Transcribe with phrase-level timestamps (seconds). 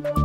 [0.00, 0.21] 关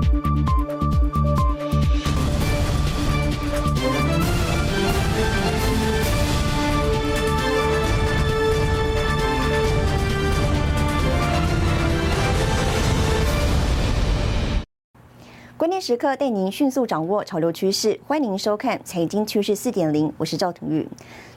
[15.80, 20.88] 时刻带您迅速掌握潮流趋势，欢迎收看《财经趋势四点零》，我是赵腾玉。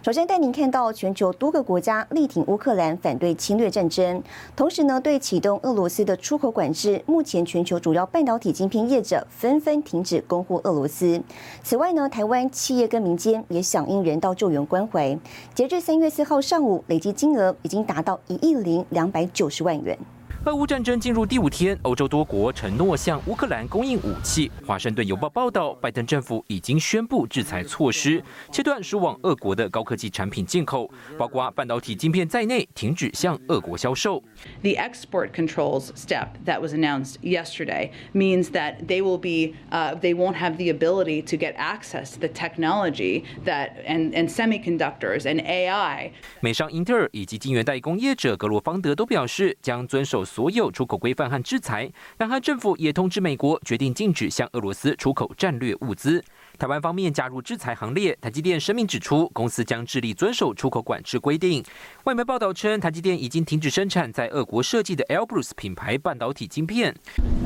[0.02, 4.23] 首先带您看到全球多个国家力挺乌克兰，反对侵略战争，
[4.56, 11.20] 同时呢，对启动俄罗斯的出口管制，目前全球主要半导体晶片业者纷纷停止供货俄罗斯。
[11.62, 15.18] 此外呢，台湾企业跟民间也响应人道救援关怀，
[15.54, 19.98] 截至三月四号上午，累计金额已经达到一亿零两百九十万元。
[20.47, 24.51] 俄乌战争进入第五天，欧洲多国承诺向乌克兰供应武器。
[24.66, 34.23] 华盛顿邮报报道，拜登政府已经宣布制裁措施，切断输往俄国的高科技产品进口，包括半导体晶片在内，停止向俄国销售。
[34.63, 40.37] The export controls step that was announced yesterday means that they will be, uh, they won't
[40.37, 46.13] have the ability to get access to the technology that and and semiconductors and AI.
[46.41, 50.25] 美商英特尔以及晶圆代工业者格罗方德都表示，将遵守。
[50.30, 56.23] 所有出口规范和制裁，南韩政府也通知美国，决定禁止向俄罗斯出口战略物资。
[56.56, 61.64] 台湾方面加入制裁行列，台积电声明指出，公司将致力遵守出口管制规定。
[62.04, 66.94] 外媒报道称，台积电已经停止生产在俄国设计的 Elbrus 品牌半导体晶片。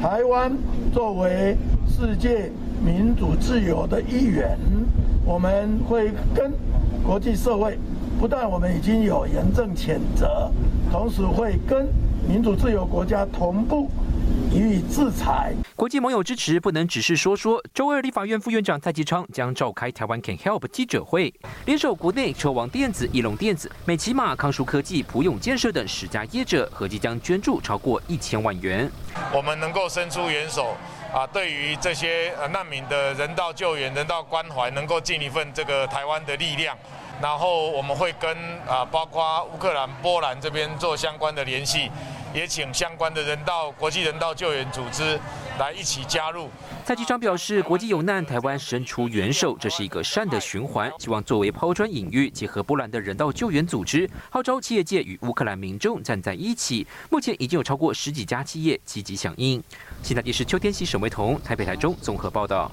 [0.03, 0.55] 台湾
[0.93, 1.57] 作为
[1.89, 2.53] 世界
[2.85, 4.59] 民主自由的一员，
[5.25, 6.53] 我们会跟
[7.03, 7.79] 国际社会，
[8.21, 10.53] 不但我们已经有严正谴责，
[10.95, 11.89] 同时会跟。
[12.27, 13.91] 民主自由国家同步
[14.51, 15.53] 予以制裁。
[15.77, 17.61] 国际盟友支持不能只是说说。
[17.75, 21.35] 周二，立法院副院长蔡其昌将召开台湾 Can Help 记者会，
[21.67, 28.91] 联手国内车王电子、翼龙电子、美骑马、康舒科技、普永建设等十家业者，合计将捐助超过一千万元。
[29.35, 30.77] 我们能够伸出援手
[31.13, 36.75] 啊，对于这些难民的人道救援、人道关怀，能够尽一份这个台湾的力量。
[37.23, 41.91] 然后我们会跟啊，包括乌克兰、波兰这边做相关的联系，
[42.35, 45.19] 也请相关的人道、国际人道救援组织
[45.59, 46.51] 来一起加入。
[46.85, 50.93] 蔡其昌表示，国际有难，台湾伸出援手，这是一个善的循环。
[50.99, 56.87] 希望作为抛砖引玉，结合波兰的人道救援组织，号召企业界与乌克兰民众站在一起。
[57.11, 59.63] 目前已经有超过十几家企业积极响应。
[60.03, 62.71] 现在电视邱天喜、沈维彤，台北、台中综合报道。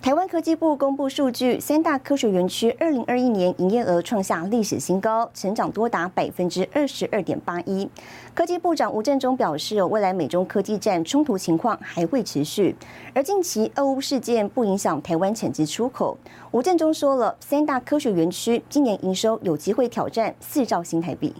[0.00, 7.86] 台湾科技部公布数据，三大科学园区二零二一年营业额创下历史新高，成长多达百分之二十二点八一。
[8.32, 12.76] 科技部长吴振中表示，未来美中科技战冲突情况还会持续，
[13.12, 16.16] 而近期俄乌事件不影响台湾产值出口。
[16.52, 21.34] 吴振中说了，三大科学园区今年营收有机会挑战四兆新台币。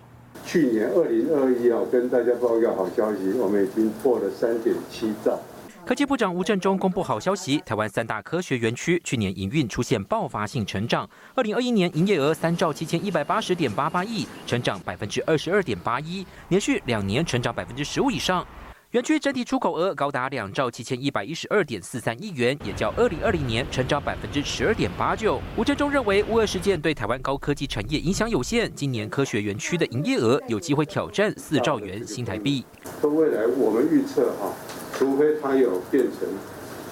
[0.45, 5.39] 去年二零二一啊，跟大家报告好消息，我们已经破了三点七兆。
[5.88, 18.47] 科技部长吴振中公布好消息，台湾三大科学园区去年营运出现爆发性成长，二零二一年营业额三兆七千一百八十点八八亿，成长百分之二十二点八一，连续两年成长百分之十五以上。
[18.91, 25.41] 园区整体出口额高达两兆七千一百一十二点四三亿元，也较二零二零年成长百分之十二点八九。
[25.56, 32.66] 吴振中认为，乌俄事件对台湾高科技产业影响有限，今年科学园区的营业额有机会挑战四兆元新台币。
[33.00, 34.53] 未来我们预测哈。
[34.99, 36.29] 除非它有变成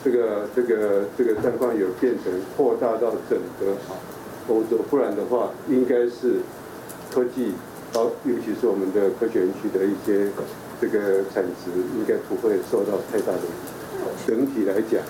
[0.04, 3.76] 这个这个这个状况有变成扩大到整个
[4.48, 6.36] 欧洲，不然的话，应该是
[7.10, 7.52] 科技，
[7.92, 10.30] 包尤其是我们的科学园区的一些
[10.80, 14.06] 这个产值，应该不会受到太大的影响。
[14.24, 15.02] 整体来讲，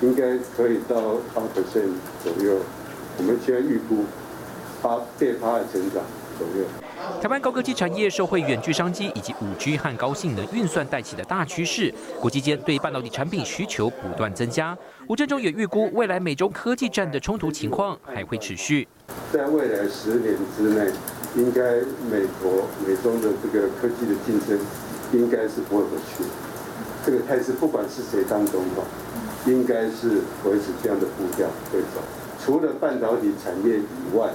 [0.00, 1.92] 应该可以到八 percent
[2.24, 2.56] 左右。
[3.18, 4.04] 我们现在预估
[4.80, 6.02] 八对八的成长
[6.38, 6.64] 左右。
[7.20, 14.76] 台湾高科技产业受惠远距商机以及五 G 和高性能运算带起的大趋势，国际间对半导体产品需求不断增加。
[15.08, 18.86] 吴振中也预估，未来美中科技战的冲突情况还会持续。
[19.32, 20.92] 在未来十年之内，
[21.34, 24.56] 应该美国美中的这个科技的竞争，
[25.12, 26.24] 应该是不会回去。
[27.04, 28.84] 这个态势，不管是谁当总统，
[29.46, 32.00] 应该是维持这样的步调会走。
[32.40, 34.30] 除了半导体产业以外。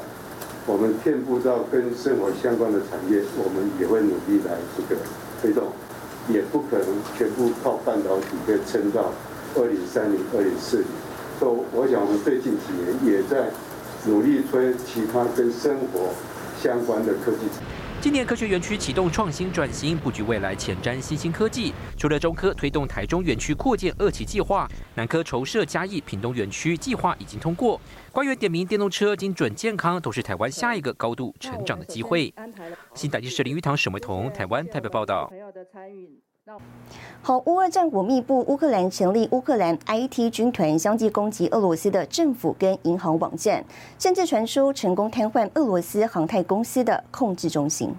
[0.66, 5.02] 我们遍布到跟生活相关的产业，我们也会努力来这个
[5.42, 5.68] 推动，
[6.30, 6.88] 也不可能
[7.18, 9.12] 全部靠半导体可以撑到
[9.56, 10.86] 二零三零、二零四零。
[11.38, 13.52] 所以，我想我们最近几年也在
[14.06, 16.14] 努力推其他跟生活
[16.62, 17.83] 相关的科技。
[18.04, 21.74] 今年科学园区启动创新转型，布局未来前瞻新兴科技。
[21.98, 27.80] 除了中科推动台中园区扩建二期计划，南科筹设嘉义屏东园区计划已经通过。
[28.12, 32.34] 官员点名电动车、精准健康，都是台湾下一个高度成长的机会。
[32.94, 35.32] 新台记者林玉堂、沈维彤，台湾台北报道。
[37.26, 43.64] 好，乌俄战火密布，乌克兰成立乌克兰 IT 军团，相继攻击俄罗斯的政府跟银行网站，
[43.98, 47.96] 甚至传出成功瘫痪俄罗斯航太公司的控制中心。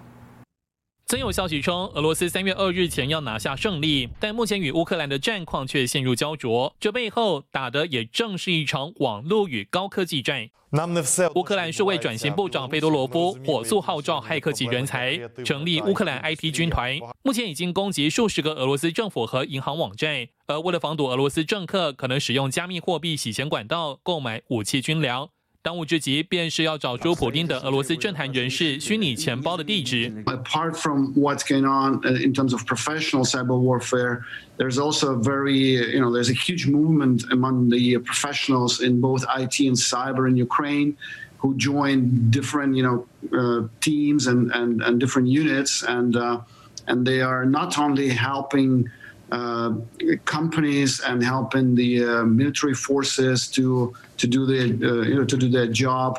[1.15, 6.75] 曾有消息称，俄罗斯三月二日前要拿下胜利，但目前与乌克兰的战况却陷入焦灼。
[6.81, 10.49] 这背后打的也正是一场网络与高科技战。
[11.37, 16.99] 乌克兰数位转型部长费多罗夫火速号召骇客级人才，成立乌克兰 IT 军团。
[17.23, 25.29] 目前已经攻击数十个俄罗斯政府和银行网站，而为了防堵俄罗斯政客可能使用加密货币洗钱管道购买武器军粮。
[25.70, 30.12] 当务之急便是要找出普丁的俄罗斯政坛人士虚拟钱包的地址。
[30.26, 34.22] Apart from what's going on in terms of professional cyber warfare,
[34.58, 39.24] there's also a very, you know, there's a huge movement among the professionals in both
[39.38, 40.98] IT and cyber in Ukraine
[41.38, 43.06] who join different, you know,
[43.38, 46.40] uh, teams and, and, and different units, and uh,
[46.88, 48.90] and they are not only helping
[49.32, 49.74] uh,
[50.26, 55.37] companies and helping the uh, military forces to to do the uh, you know to
[55.37, 56.17] do their job.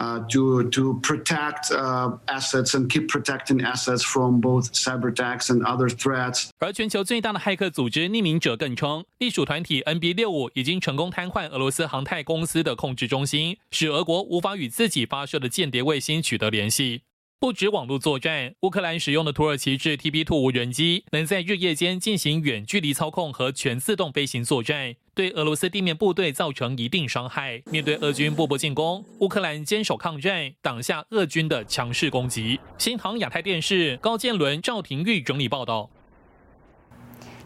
[0.00, 5.60] Uh, to to protect uh, assets and keep protecting assets from both cyber attacks and
[5.64, 6.50] other threats.
[6.60, 17.02] 而全球最大的骇客组织匿名者更称，隶属团体 NB 六五已经成功瘫痪俄罗斯航太公司的控制中心，使俄国无法与自己发射的间谍卫星取得联系。
[17.40, 27.62] 不止网络作战，乌克兰使用的土耳其制 TB2 无人机能在日夜间进行远距离操控和全自动飞行作战，对俄罗斯地面部队造成一定伤害。
[27.66, 32.58] 面对俄军步步进攻，乌克兰坚守抗战，挡下俄军的强势攻击。
[32.76, 35.88] 新唐亚太电视高建伦、赵廷玉整理报道。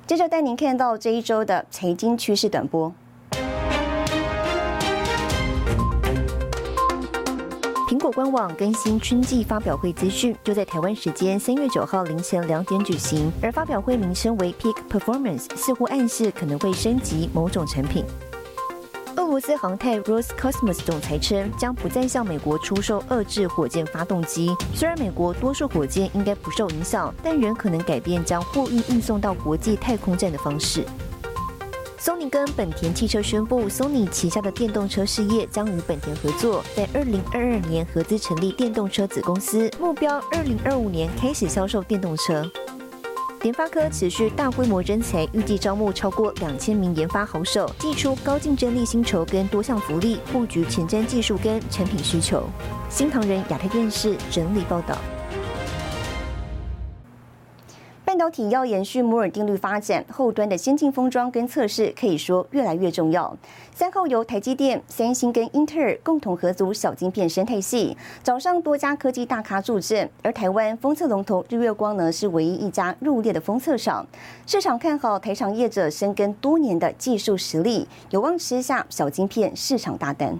[0.07, 2.95] 接着带您看到这一周的财经趋势短波。
[8.13, 13.33] 官网更新春季发表会资讯，就在台湾时间三月九号凌晨两点举行。
[13.43, 18.05] 而发表会名称为 Peak Performance，似乎暗示可能会升级某种产品。
[19.17, 24.55] 俄罗斯航太 Roscosmos 总裁称，将不再向美国出售遏制火箭发动机。
[24.75, 30.85] 虽然美国多数火箭应该不受影响，但仍可能改变将货运运送到国际太空站的方式。
[32.05, 42.45] 松尼跟本田汽车宣布，松尼旗下的电动车事业将与本田合作，在二零二二年合资成立电动车子公司，目标二零二五年开始销售电动车。
[43.43, 52.43] 联发科持续大规模征才，预计招募超过两千名研发好手，寄出高竞争力薪酬跟多项福利，布局前瞻技术跟产品需求。
[52.91, 54.99] 新唐人亚太电视整理报道。
[58.23, 63.37] 导体要延续摩尔定律发展，后端的先进封装跟测试可以说越来越重要。
[63.75, 74.07] 三号由台积电、三星跟英特尔共同合组小晶片生态系，早上多家科技大咖助阵，而台湾封测龙头日月光呢是唯一一家入列的封测厂。
[74.47, 80.39] 市场看好台厂业者深耕多年的技术实力，有望吃下小晶片市场大单。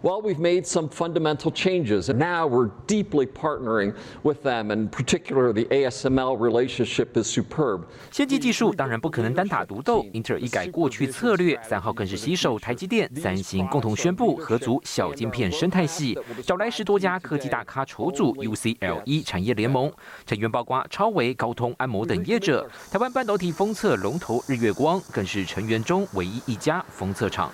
[0.00, 4.70] Well, we've made some fundamental changes, and now we're deeply partnering with them.
[4.70, 7.82] And particular, the ASML relationship is superb.
[8.12, 16.16] 先进技术当然不可能单打独斗，英特尔一改过去策略，三号更是携手台积电、三星共同宣布合组小晶片生态系，
[16.46, 19.92] 找来十多家科技大咖筹组 UCLE 产业联盟，
[20.24, 22.64] 成员包括超微、高通、安谋等业者。
[22.92, 27.50] 台湾半导体封测龙头日月光更是成员中唯一一家封测厂。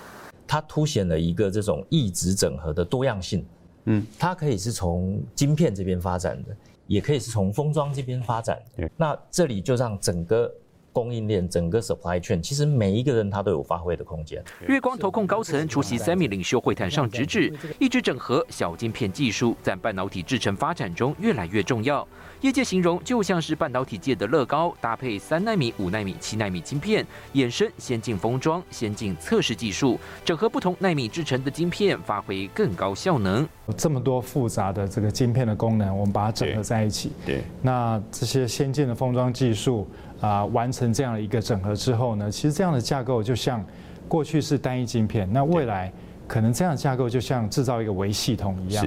[0.47, 3.45] 它凸显了一个这种异质整合的多样性，
[3.85, 8.61] 嗯，它可以是从晶片这边发展的，也可以是从封装这边发展。
[8.77, 10.53] 对，那这里就让整个。
[10.95, 14.43] 供应链整个 supply chain，其实每一个人他都有发挥的空间。
[14.69, 22.07] 月光投控高层出席三米领袖会谈上直指，一直整合小晶片技术在半导体制程发展中越来越重要。
[22.43, 33.49] 业界形容就像是半导体界的乐高，搭配三纳米、五纳米、七纳米晶片，衍生先进封装、先进测试技术，整合不同纳米制成的晶片，发挥更高效能。
[33.77, 37.11] 这么多复杂的这个晶片的功能，我们把它整合在一起。
[37.25, 39.89] 对，那这些先进的封装技术。
[40.25, 43.65] 啊，完成这样的一个整合之后呢，其实这样的架构就像
[44.09, 45.93] 过去是单一晶片，那未来。
[46.27, 48.87] 可能这样架构就像制造一个微系统一样。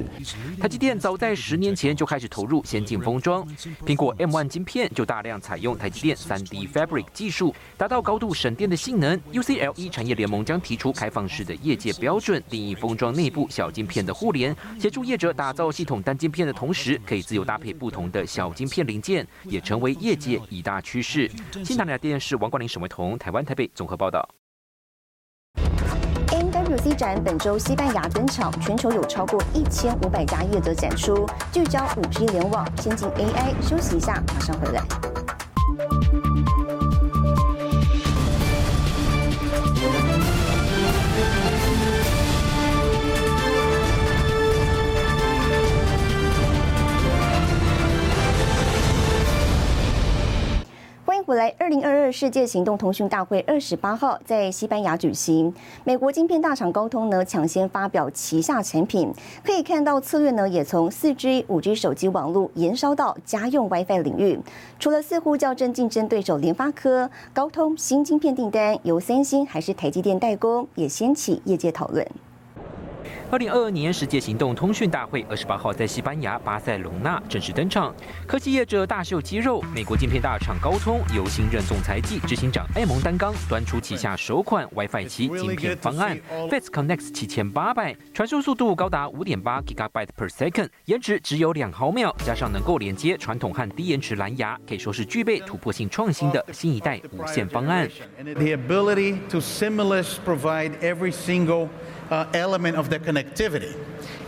[0.59, 3.47] 台积电早在十年前就开始投入先进封装，
[3.85, 9.19] 苹果 M1 晶片就大量采用台积电 3D Fabric 技术，达到高度省电的性能。
[9.31, 21.29] UCLE 产业联盟将提出开放式的业界标准，定义封装内部小晶片的互联，协助业者打造系统单晶片的同时，可以自由搭配不同的小晶片零件，也成为业界一大趋势。
[21.63, 24.27] 新唐人电视王冠林、沈维彤，台湾台北综合报道。
[26.75, 33.53] C 展本周西班牙登场，全球有超过一千五百家业者展出，聚焦五 G 联网、先进 AI。
[33.61, 34.81] 休息一下，马上回来。
[51.27, 55.53] 未来二零二二世界行动通讯大会二十八号在西班牙举行，
[55.83, 64.39] 美国晶片大厂高通呢抢先发表旗下产品，可以看到策略呢也从四 G、五 G 手机网络延烧到家用 WiFi 领域。
[64.79, 72.07] 除了似乎校正竞争对手联发科，高通新晶片订单由三星还是台积电代工，也掀起业界讨论。
[73.29, 77.93] 二零二二年世界行动通讯大会二十八号在西班牙巴塞隆纳正式登场，
[78.25, 79.61] 科技业者大秀肌肉。
[79.75, 97.89] 美国晶片大厂高通由新任总裁暨执行长埃蒙担纲，端出旗下首款 WiFi 七晶片方案 f a t Connect 七千八百，传输速度高达五点八 Gigabyte per second，延迟只有两毫秒，加上能够连接传统和低延迟蓝牙，可以说是具备突破性创新的新一代无线方案。
[98.23, 101.67] The ability to seamless provide every single
[102.09, 103.75] uh, element of the connectivity.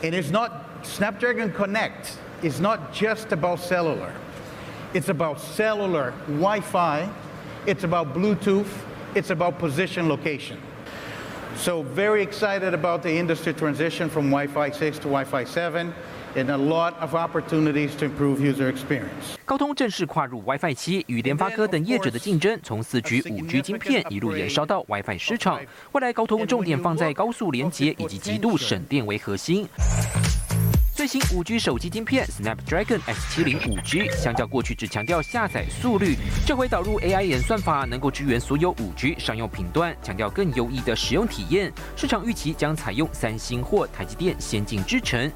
[0.04, 4.14] And It is not, Snapdragon Connect is not just about cellular.
[4.94, 7.10] It's about cellular Wi-Fi,
[7.66, 8.70] it's about Bluetooth,
[9.16, 10.60] it's about position location.
[11.56, 15.94] So very excited about the industry transition from Wi-Fi 6 to Wi-Fi 7
[16.36, 19.36] and a lot of opportunities to improve user experience.
[19.46, 25.60] 高通正式跨入 WiFi 七，与联发科等业者的竞争，从四 G、五 G 晶片一路延烧到 WiFi 市场。
[25.92, 29.68] 未来高通重点放在高速连接以及极度省电为核心。
[30.94, 41.72] 最新五 G 手机晶片 Snapdragon X70 5G，相较过去只强调下载速率，这回导入 AI 演算法，能够支援所有五 G 商用频段，强调更优异的使用体验。
[41.96, 45.32] 市场预期将采用三星或台积电先进制程。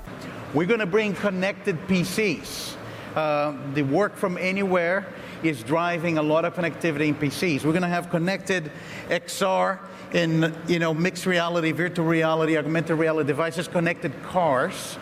[0.54, 2.76] We're going to bring connected PCs.
[3.16, 5.08] Uh, the work from anywhere
[5.42, 7.66] is driving a lot of connectivity in PCs.
[7.66, 8.72] We're going to have connected
[9.10, 9.80] XR
[10.14, 15.00] in you know mixed reality, virtual reality, augmented reality devices, connected cars.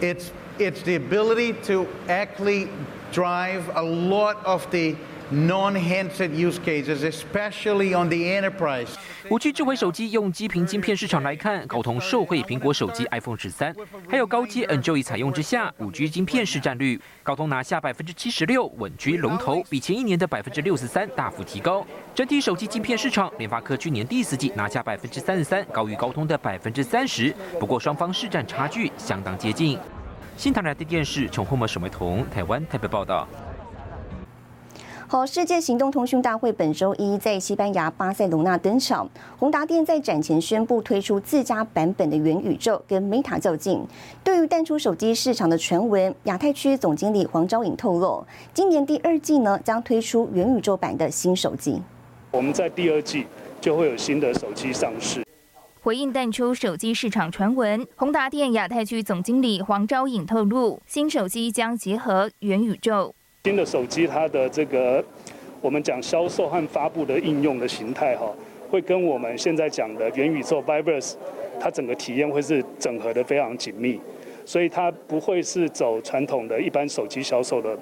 [0.00, 2.68] It's it's the ability to actually
[3.12, 4.96] drive a lot of the
[5.30, 8.88] non-handset use cases, especially on the enterprise.
[9.28, 13.74] 五 G 智慧手机用基频晶片市场来看，高通受惠苹果手机 iPhone 十三，
[14.08, 21.86] 还有高阶 Android 采用之下，五 G 晶片市占率，高通拿下百分之七十六，稳居龙头，比前一年的百分之六十三大幅提高。
[22.14, 29.78] 整体手机晶片市场，联发科去年第四季拿下百分之三十三，高于高通的百分之三十，不过双方市占差距相当接近。
[30.36, 33.28] 新唐人电视从后门沈维彤台湾台北报道。
[35.10, 39.10] 好，世界行动通讯大会本周一在西班牙巴塞隆纳登场。
[39.36, 43.84] 宏达电在展前宣布推出自家版本的元宇宙，跟 Meta 较劲。
[44.22, 48.24] 对于淡出手机市场的传闻，亚太区总经理黄昭颖透露，
[48.54, 51.82] 今年第二季呢将推出元宇宙版的新手机。
[52.30, 53.26] 我们在第二季
[53.60, 55.26] 就会有新的手机上市。
[55.82, 63.12] 回应淡出手机市场传闻，宏达电亚太区总经理黄昭颖透露，新手机将结合元宇宙。
[63.44, 65.02] 新的手机，它的这个
[65.62, 68.30] 我们讲销售和发布的应用的形态，哈，
[68.70, 71.14] 会跟我们现在讲的元宇宙 Viverse，
[71.58, 73.98] 它整个体验会是整合的非常紧密，
[74.44, 77.74] 所以它不会是走传统的一般手机销售的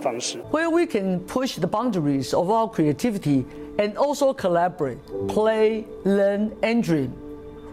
[0.00, 0.38] 方式。
[0.50, 3.44] Where we can push the boundaries of our creativity
[3.78, 7.10] and also collaborate, play, learn, and dream,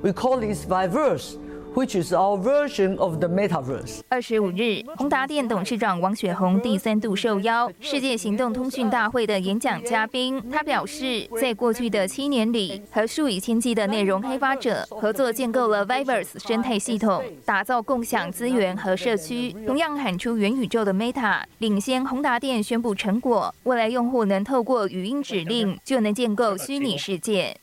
[0.03, 1.37] we call this Viverse.
[1.73, 3.99] Which is our version of the metaverse。
[4.09, 10.41] 二十五日，宏达电董事长王雪红第三度受邀世界行动通讯大会的演讲嘉宾。
[10.51, 19.51] 他表示，在过去的七年里，和数以千计的内容开发者合作，建构了 Viverse 生态系统，打造共享资源和社区。
[19.65, 27.55] 同样喊出元宇宙的 Meta，领先宏达电宣布成果，未来用户能透过语音指令就能建构虚拟世界。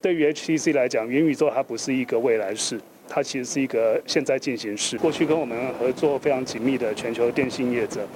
[0.00, 2.80] 对于 HTC 来讲，元宇宙它不是一个未来式。
[3.08, 4.96] 它其实是一个现在进行时。
[4.98, 8.06] 过去跟我们合作非常紧密的全球电信业者，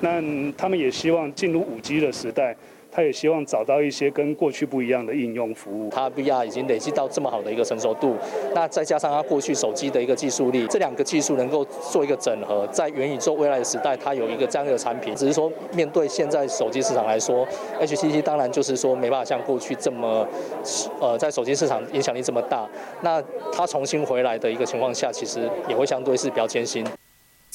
[0.00, 0.20] 那
[0.56, 2.56] 他们也希望进入五 G 的时代。
[2.96, 5.90] 他也希望找到一些跟过去不一样的应用服务。
[5.90, 8.16] 它 VR 已经累积到这么好的一个成熟度，
[8.54, 11.62] 那再加上它过去手机的一个技术力，这两个技术能够
[11.92, 15.14] 做一个整合，在元宇宙未来的时代，它有一个这样的产品。
[15.14, 17.46] 只是说，面对现在手机市场来说
[17.78, 20.26] ，HTC 当然就是说没办法像过去这么，
[20.98, 22.66] 呃，在手机市场影响力这么大。
[23.02, 23.22] 那
[23.52, 26.82] 它重新回来的一个情况下，其实也会相对是比较艰辛。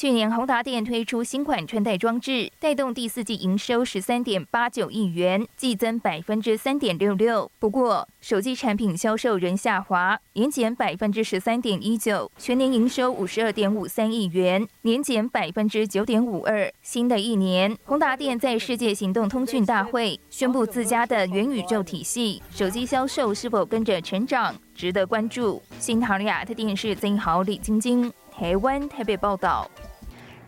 [0.01, 7.51] 去年宏达电推出新款穿戴装置，带动第四季营收十三点八九亿元，季增百分之三点六六。
[7.59, 16.73] 不过，手机产品销售仍下滑，年减百分之十三点一九，全年营收五十二点五三亿元，年减百分之九点五二。
[16.81, 25.61] 新的一年，宏达电在世界行动通讯大会宣布自家的元宇宙体系，手机销售是否跟着成长，值得关注。
[25.77, 29.69] 新唐利亚特电视曾豪、李晶晶，台湾台北报道。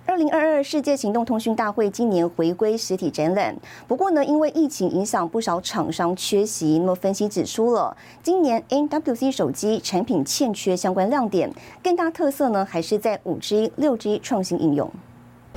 [0.06, 3.56] 二零二二世界行动通讯大会今年回归实体展览，
[3.88, 6.78] 不过呢，因为疫情影响，不少厂商缺席。
[6.80, 11.50] 那么分析指出了，今年 NWC 手机产品欠缺相关亮点，
[11.82, 14.92] 更大特色呢，还是在五 G、六 G 创新应用。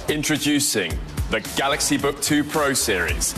[0.07, 0.93] Introducing
[1.31, 3.33] the Galaxy Book 2 Pro series.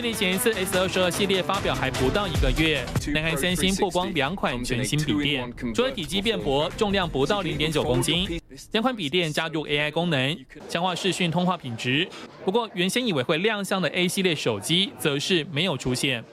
[0.00, 8.40] 距离前一次 S 二十二系列发表还不到一个月，南韩三星曝光两款全新笔电，除了体积变薄，重量不到零点九公斤，
[8.72, 10.34] 两款笔电加入 AI 功能，
[10.70, 12.08] 强化视讯通话品质。
[12.46, 16.24] 不过，原先以为会亮相的 A 系列手机，则是没有出现。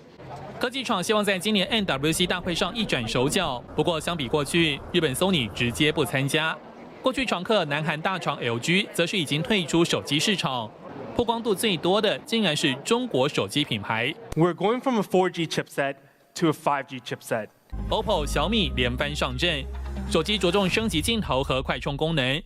[0.58, 6.58] 科技厂希望在今年 NWC 大会上一展手脚，不过相比过去，日本 Sony 直接不参加。
[7.02, 10.72] 过去常客南韩大厂 LG 则是已经退出手机市场。
[11.18, 14.14] 曝光度最多的竟然是中国手机品牌。
[14.36, 15.96] We're going from a 4G chipset
[16.36, 17.48] to a 5G chipset.
[17.90, 19.66] OPPO、小米连番上阵，
[20.12, 22.40] 手机着重升级镜头和快充功能。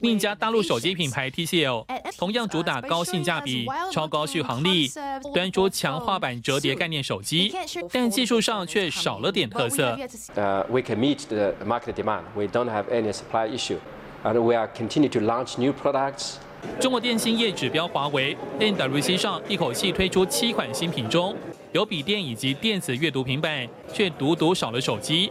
[0.00, 1.86] 另一家大陆手机品牌 TCL
[2.18, 4.90] 同样主打高性价比、超高续航力，
[5.32, 7.50] 端出强化版折叠概念手机，
[7.90, 9.96] 但技术上却少了点特色。
[10.36, 12.24] Uh, we can meet the market demand.
[12.36, 13.78] We don't have any supply issue,
[14.22, 16.34] and we are continue to launch new products.
[16.80, 21.36] 中国电信业指标华为 NWC 上一口气推出七款新品，中
[21.72, 25.30] 有笔电以及电子阅读平板，却独独少了手机。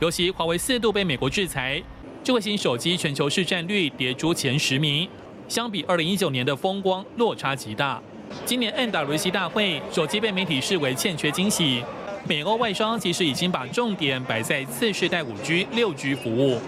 [0.00, 1.82] 尤其华为四度被美国制裁，
[2.22, 5.08] 智慧型手机全球市占率跌出前十名，
[5.48, 8.00] 相比二零一九年的风光落差极大。
[8.44, 11.84] 今年 NWC 大会，手机被媒体视为欠缺惊喜，
[12.28, 16.58] 美欧外商其实已经把重点摆在次世代五 G、六 G 服务。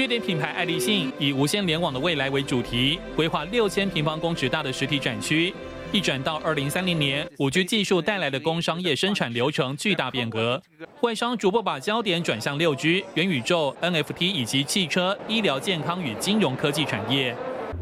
[0.00, 5.52] 瑞典品牌爱立信以无线联网的未来为主题，规划六千平方公尺大的实体展区。
[5.92, 10.62] 一转到二零三零年，五 G 技术带来的工商业生产流程巨大变革，
[11.02, 17.36] 外商逐步把焦点转向六 G、元宇宙、NFT 以及汽车、医疗健康与金融科技产业。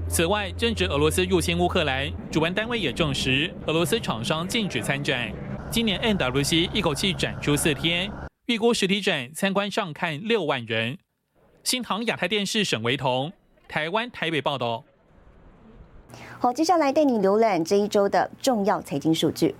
[0.08, 5.32] 此外，正值俄罗斯入侵乌克兰，主办单位也证实，俄罗斯厂商禁止参展。
[5.70, 8.10] 今年 NWC 一口气展出四天，
[8.46, 10.98] 预估实体展参观上看六万人。
[11.68, 13.30] 新唐亚太电视沈维彤，
[13.68, 14.82] 台湾台北报道。
[16.38, 19.54] 好，接下来带你浏览这一周的重要财经数据。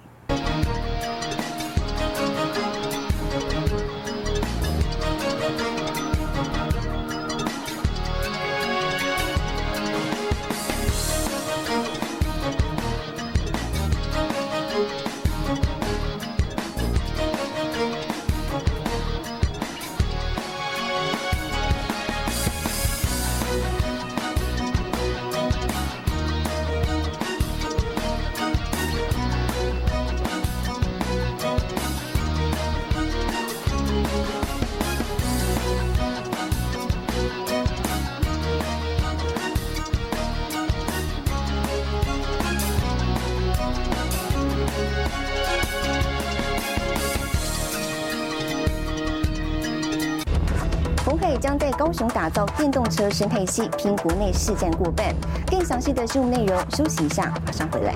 [51.79, 55.15] 高雄打造电动车生态系，拼国内市占过半。
[55.49, 57.95] 更详细的新闻内容，休息一下，马上回来。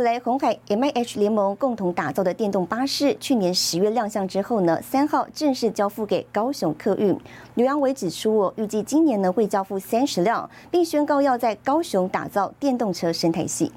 [0.00, 7.18] 来，红海 M I H 联盟共同打造的电动巴士，去年十月亮相之后呢，三号正式交付给高雄客运。
[7.54, 13.72] 刘阳伟指出，预计今年呢会交付三十辆，并宣告要在高雄打造电动车生态系。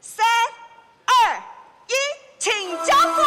[0.00, 0.24] 三、
[2.46, 2.52] 请
[2.86, 3.22] 交付。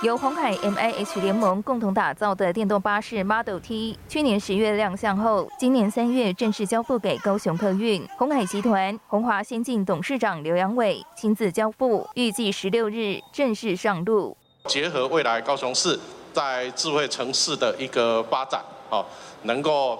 [0.00, 8.02] 由红海 M I H 联盟共同打造的电动巴士 Model T，去年十月亮相后，今年三月正式交付给高雄客运。
[8.16, 14.34] 红海集团红华先进董事长刘阳伟亲自交付，预计十六日正式上路。
[14.64, 16.00] 结合未来高雄市
[16.32, 19.04] 在智慧城市的一个发展，哦，
[19.42, 19.98] 能够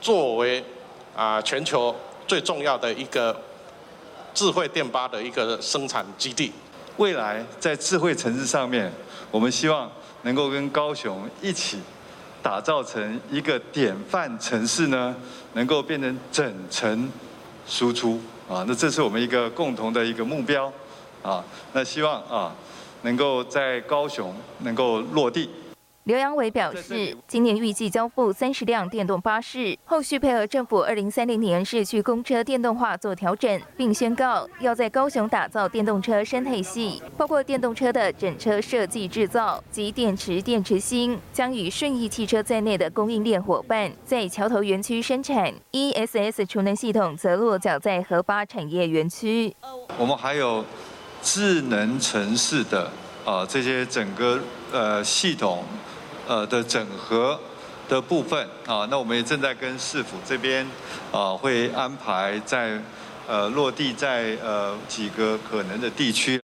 [0.00, 0.64] 作为
[1.14, 1.94] 啊全球
[2.26, 3.38] 最重要的一个
[4.32, 6.50] 智慧电巴的一个生产基地。
[6.96, 8.92] 未来在智慧城市上面。
[9.30, 9.90] 我们希望
[10.22, 11.78] 能够跟高雄一起
[12.42, 15.16] 打造成一个典范城市呢，
[15.54, 17.10] 能够变成整城
[17.66, 20.70] 输出啊，那这是我们一个共同的一个目标
[21.22, 22.54] 啊，那希望啊
[23.02, 25.48] 能够在高雄能够落地。
[26.04, 49.54] 刘扬伟表示，今年预计交付三十辆电动巴士，后续配合政府二零三零年市区公车电动化做调整，并宣告要在高雄打造电动车生态系，包括电动车的整车设计制造及电池电池芯，将与顺义汽车在内的供应链伙伴在桥头园区生产，ESS 储能系统则落脚在河巴产业园区。
[49.96, 50.64] 我们还有
[51.22, 52.90] 智能城市的
[53.24, 54.40] 啊这些整个
[54.72, 55.62] 呃系统。
[56.32, 57.38] 呃的整合
[57.90, 60.66] 的部分啊，那我们也正在跟市府这边
[61.12, 62.80] 啊，会安排在
[63.28, 66.40] 呃落地在呃几个可能的地区。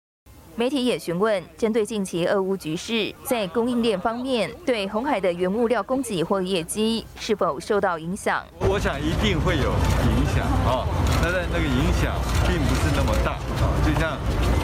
[0.58, 8.44] 媒体也询问，针对近期俄乌局势，在供应链方面，对红海的原物料供给或业绩是否受到影响？
[8.60, 10.84] 我想一定会有影响啊，
[11.22, 12.12] 但是那个影响
[12.46, 13.72] 并不是那么大啊。
[13.86, 14.18] 就像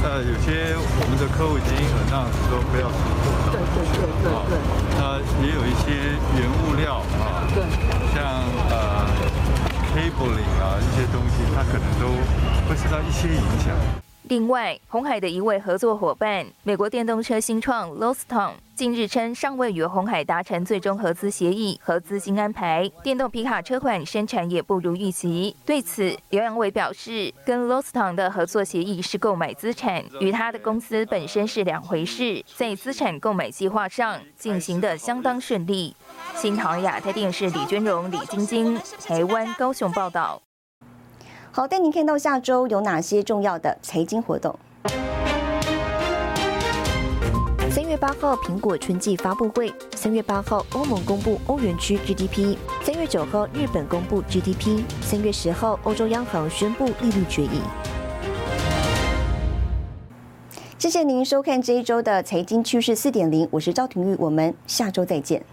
[0.03, 4.53] 呃，有些我们的客户已经很让说不要出货到，对对对。
[4.97, 7.63] 那也有一些原物料啊，对，
[8.13, 9.07] 像呃
[9.93, 12.07] cabling 啊一些东西，它可能都
[12.67, 13.73] 会受到一些影响。
[14.33, 25.55] 另外，红海的一位合作伙伴美国电动车新创 l o s t o n 近日称尚未与红海达成最终合资协议和资金安排，电动皮卡车款生产也不如预期。
[25.63, 35.95] 对此，刘扬伟表示，跟 l o s t o n 的合作协议是购买资产，与他的公司本身是两回事，在资产购买计划上进行的相当顺利。
[36.35, 40.41] 新唐亚太电视李君荣、李晶晶，台湾高雄报道。
[41.55, 44.57] 好，带您看到下周有哪些重要的财经活动。
[47.69, 57.61] 三月八号，苹果春季发布会；三月八号，欧盟公布欧元区 GDP；三月九号，日本公布 GDP；三月十号，欧洲央行宣布利率决议。
[60.79, 65.43] 谢谢您收看这一周的财经趋势四点零，我是赵廷玉，我们下周再见。